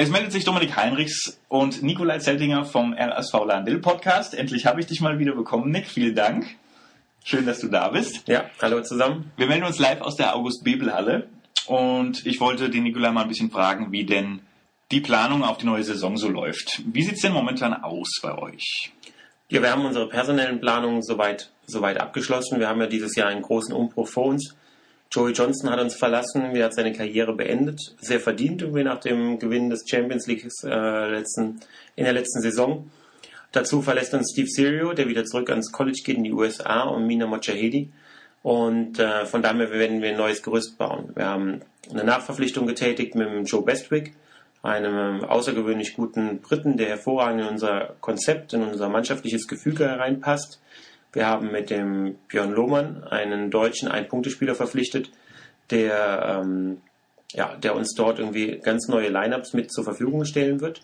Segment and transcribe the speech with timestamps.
[0.00, 4.32] Es meldet sich Dominik Heinrichs und Nikolai Zeltinger vom RSV Landil Podcast.
[4.32, 5.88] Endlich habe ich dich mal wieder bekommen, Nick.
[5.88, 6.46] Vielen Dank.
[7.24, 8.28] Schön, dass du da bist.
[8.28, 9.32] Ja, hallo zusammen.
[9.36, 11.28] Wir melden uns live aus der August-Bebel-Halle
[11.66, 14.38] und ich wollte den Nikolai mal ein bisschen fragen, wie denn
[14.92, 16.80] die Planung auf die neue Saison so läuft.
[16.86, 18.92] Wie sieht's denn momentan aus bei euch?
[19.48, 22.60] Ja, wir haben unsere personellen Planungen soweit, soweit abgeschlossen.
[22.60, 24.54] Wir haben ja dieses Jahr einen großen Umbruch vor uns.
[25.10, 29.38] Joey Johnson hat uns verlassen, er hat seine Karriere beendet, sehr verdient irgendwie nach dem
[29.38, 31.60] Gewinn des Champions League äh, letzten,
[31.96, 32.90] in der letzten Saison.
[33.52, 37.06] Dazu verlässt uns Steve Sirio, der wieder zurück ans College geht in die USA und
[37.06, 37.90] Mina Mojahedi.
[38.42, 41.10] Und äh, von daher werden wir ein neues Gerüst bauen.
[41.14, 44.14] Wir haben eine Nachverpflichtung getätigt mit Joe Bestwick,
[44.62, 50.60] einem außergewöhnlich guten Briten, der hervorragend in unser Konzept, in unser mannschaftliches Gefüge hereinpasst.
[51.12, 55.10] Wir haben mit dem Björn Lohmann einen deutschen Ein-Punkte-Spieler verpflichtet,
[55.70, 56.78] der, ähm,
[57.32, 60.82] ja, der uns dort irgendwie ganz neue Lineups mit zur Verfügung stellen wird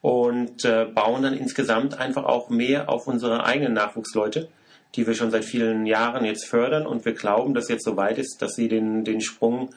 [0.00, 4.48] und äh, bauen dann insgesamt einfach auch mehr auf unsere eigenen Nachwuchsleute,
[4.94, 8.40] die wir schon seit vielen Jahren jetzt fördern und wir glauben, dass jetzt soweit ist,
[8.40, 9.70] dass sie den, den Sprung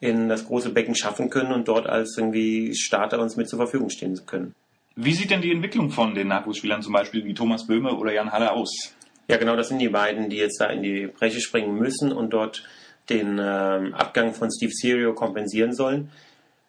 [0.00, 3.90] in das große Becken schaffen können und dort als irgendwie Starter uns mit zur Verfügung
[3.90, 4.54] stehen können.
[4.94, 8.32] Wie sieht denn die Entwicklung von den Nachwuchsspielern zum Beispiel wie Thomas Böhme oder Jan
[8.32, 8.94] Halle aus?
[9.28, 12.30] Ja, genau, das sind die beiden, die jetzt da in die Breche springen müssen und
[12.30, 12.64] dort
[13.10, 16.10] den ähm, Abgang von Steve Serio kompensieren sollen.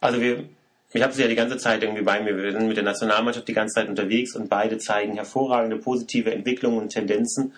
[0.01, 0.43] Also wir,
[0.91, 2.35] ich habe sie ja die ganze Zeit irgendwie bei mir.
[2.35, 6.79] Wir sind mit der Nationalmannschaft die ganze Zeit unterwegs und beide zeigen hervorragende positive Entwicklungen
[6.79, 7.53] und Tendenzen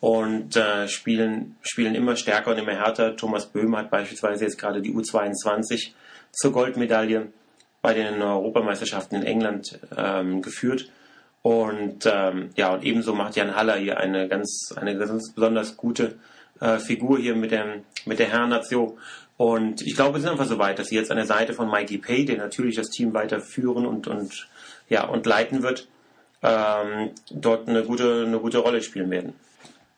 [0.00, 3.16] und äh, spielen, spielen immer stärker und immer härter.
[3.16, 5.92] Thomas Böhm hat beispielsweise jetzt gerade die U22
[6.32, 7.28] zur Goldmedaille
[7.82, 10.90] bei den Europameisterschaften in England ähm, geführt.
[11.46, 16.18] Und ähm, ja, und ebenso macht Jan Haller hier eine ganz, eine ganz besonders gute
[16.60, 18.98] äh, Figur hier mit dem mit der Herren-Nation.
[19.36, 21.70] Und ich glaube, wir sind einfach so weit, dass sie jetzt an der Seite von
[21.70, 24.48] Mikey Pay, der natürlich das Team weiter führen und, und,
[24.88, 25.86] ja, und leiten wird,
[26.42, 29.34] ähm, dort eine gute, eine gute Rolle spielen werden.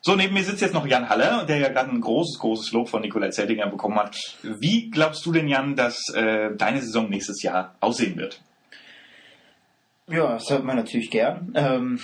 [0.01, 2.89] So, neben mir sitzt jetzt noch Jan Haller, der ja gerade ein großes, großes Lob
[2.89, 4.15] von Nikolai Zeltinger bekommen hat.
[4.43, 8.39] Wie glaubst du denn, Jan, dass äh, deine Saison nächstes Jahr aussehen wird?
[10.09, 11.51] Ja, das hört man natürlich gern.
[11.53, 11.99] Ähm,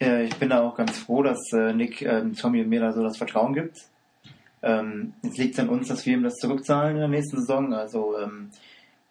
[0.00, 2.92] ja, ich bin da auch ganz froh, dass äh, Nick äh, Tommy und mir da
[2.92, 3.78] so das Vertrauen gibt.
[4.60, 7.72] Ähm, jetzt liegt es an uns, dass wir ihm das zurückzahlen in der nächsten Saison.
[7.72, 8.50] Also ähm,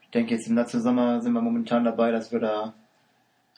[0.02, 2.74] ich denke, jetzt im Sommer sind wir momentan dabei, dass wir da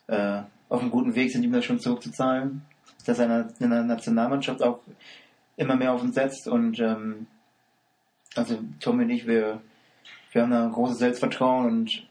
[0.05, 2.61] äh, auf einem guten Weg sind, ihm das schon zurückzuzahlen.
[3.07, 4.81] Dass er in der Nationalmannschaft auch
[5.55, 7.25] immer mehr auf uns setzt und ähm,
[8.35, 9.61] also Tommy und ich, wir,
[10.31, 12.07] wir haben da ein großes Selbstvertrauen und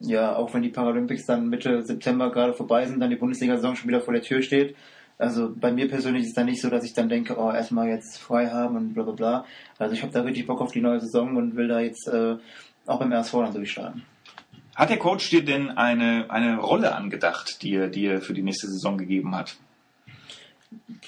[0.00, 3.88] ja, auch wenn die Paralympics dann Mitte September gerade vorbei sind, dann die Bundesliga-Saison schon
[3.88, 4.74] wieder vor der Tür steht.
[5.18, 7.88] Also bei mir persönlich ist es dann nicht so, dass ich dann denke, oh, erstmal
[7.88, 9.44] jetzt frei haben und bla bla bla.
[9.78, 12.36] Also ich habe da richtig Bock auf die neue Saison und will da jetzt äh,
[12.86, 14.02] auch beim RSV dann durchstarten.
[14.74, 18.68] Hat der Coach dir denn eine, eine Rolle angedacht, die er dir für die nächste
[18.68, 19.58] Saison gegeben hat?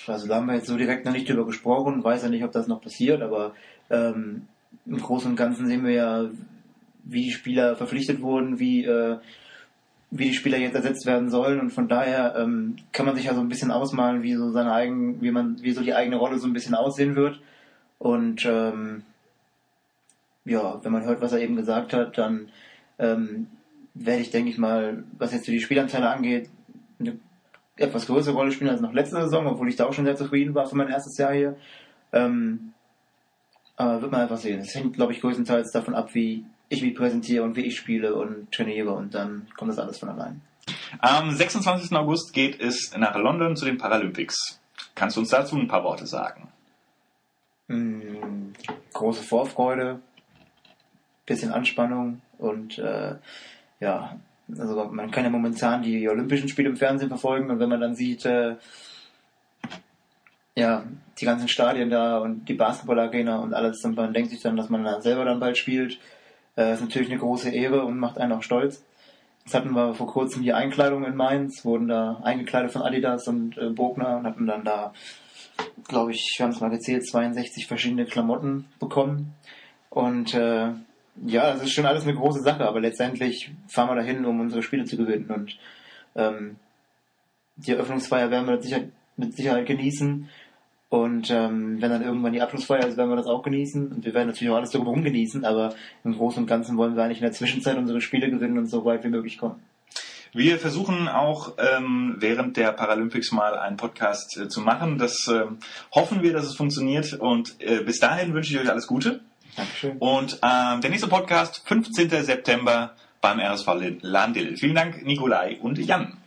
[0.06, 2.52] Also da haben wir jetzt so direkt noch nicht drüber gesprochen, weiß ja nicht, ob
[2.52, 3.54] das noch passiert, aber
[3.88, 4.46] ähm,
[4.84, 6.28] im Großen und Ganzen sehen wir ja,
[7.04, 9.18] wie die Spieler verpflichtet wurden, wie, äh,
[10.10, 13.34] wie die Spieler jetzt ersetzt werden sollen und von daher ähm, kann man sich ja
[13.34, 16.38] so ein bisschen ausmalen, wie so seine eigenen, wie man, wie so die eigene Rolle
[16.38, 17.40] so ein bisschen aussehen wird.
[17.98, 19.04] Und ähm,
[20.44, 22.48] ja, wenn man hört, was er eben gesagt hat, dann
[22.98, 23.46] ähm,
[23.94, 26.50] werde ich, denke ich mal, was jetzt für die Spielanteile angeht,
[26.98, 27.18] eine
[27.76, 30.54] etwas größere Rolle spielen als noch letzte Saison, obwohl ich da auch schon sehr zufrieden
[30.54, 31.56] war für mein erstes Jahr hier.
[32.12, 32.72] Ähm,
[33.76, 34.60] aber wird man einfach sehen.
[34.60, 38.14] Es hängt, glaube ich, größtenteils davon ab, wie ich mich präsentiere und wie ich spiele
[38.14, 40.40] und trainiere und dann kommt das alles von allein.
[40.98, 41.92] Am 26.
[41.92, 44.60] August geht es nach London zu den Paralympics.
[44.94, 46.48] Kannst du uns dazu ein paar Worte sagen?
[47.68, 48.52] Mm,
[48.92, 50.00] große Vorfreude,
[51.26, 53.16] bisschen Anspannung und äh,
[53.80, 54.16] ja,
[54.58, 57.94] also man kann ja momentan die Olympischen Spiele im Fernsehen verfolgen und wenn man dann
[57.94, 58.56] sieht, äh,
[60.54, 60.84] ja,
[61.18, 64.68] die ganzen Stadien da und die Basketballarena und alles, und man denkt sich dann, dass
[64.68, 65.98] man dann selber dann bald spielt
[66.56, 68.84] äh, ist natürlich eine große Ehre und macht einen auch stolz.
[69.44, 73.58] Jetzt hatten wir vor kurzem die Einkleidung in Mainz, wurden da eingekleidet von Adidas und
[73.58, 74.92] äh, Bogner und hatten dann da,
[75.88, 79.34] glaube ich, wir haben es mal gezählt, 62 verschiedene Klamotten bekommen.
[79.90, 80.70] Und äh,
[81.26, 84.62] ja, es ist schon alles eine große Sache, aber letztendlich fahren wir dahin, um unsere
[84.62, 85.30] Spiele zu gewinnen.
[85.30, 85.58] Und
[86.14, 86.56] ähm,
[87.56, 90.28] die Eröffnungsfeier werden wir mit Sicherheit, mit Sicherheit genießen.
[90.92, 93.92] Und ähm, wenn dann irgendwann die Abschlussfeier ist, werden wir das auch genießen.
[93.92, 95.74] Und wir werden natürlich auch alles drumherum genießen, aber
[96.04, 98.84] im Großen und Ganzen wollen wir eigentlich in der Zwischenzeit unsere Spiele gewinnen und so
[98.84, 99.54] weit wie möglich kommen.
[100.34, 104.98] Wir versuchen auch ähm, während der Paralympics mal einen Podcast äh, zu machen.
[104.98, 105.44] Das äh,
[105.94, 107.14] hoffen wir, dass es funktioniert.
[107.14, 109.20] Und äh, bis dahin wünsche ich euch alles Gute.
[109.56, 109.96] Dankeschön.
[109.96, 112.10] Und ähm, der nächste Podcast, 15.
[112.10, 112.92] September,
[113.22, 113.66] beim RSV
[114.02, 114.58] Lahndil.
[114.58, 116.18] Vielen Dank, Nikolai und Jan.